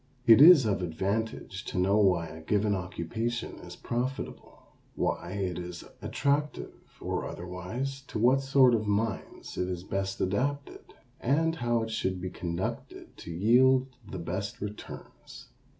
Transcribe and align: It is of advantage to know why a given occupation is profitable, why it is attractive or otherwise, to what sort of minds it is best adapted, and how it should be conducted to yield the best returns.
It 0.25 0.41
is 0.41 0.65
of 0.65 0.81
advantage 0.81 1.63
to 1.65 1.77
know 1.77 1.97
why 1.99 2.25
a 2.25 2.41
given 2.41 2.73
occupation 2.73 3.59
is 3.59 3.75
profitable, 3.75 4.63
why 4.95 5.33
it 5.33 5.59
is 5.59 5.83
attractive 6.01 6.73
or 6.99 7.27
otherwise, 7.27 8.01
to 8.07 8.17
what 8.17 8.41
sort 8.41 8.73
of 8.73 8.87
minds 8.87 9.59
it 9.59 9.67
is 9.69 9.83
best 9.83 10.19
adapted, 10.19 10.95
and 11.19 11.57
how 11.57 11.83
it 11.83 11.91
should 11.91 12.19
be 12.19 12.31
conducted 12.31 13.15
to 13.17 13.29
yield 13.31 13.89
the 14.09 14.17
best 14.17 14.59
returns. 14.59 15.49